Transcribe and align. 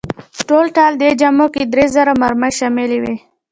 ټولټال 0.47 0.93
دې 1.01 1.09
جامو 1.19 1.47
کې 1.53 1.63
درې 1.73 1.85
زره 1.95 2.13
مرۍ 2.21 2.51
شاملې 2.59 2.97
وې. 3.03 3.15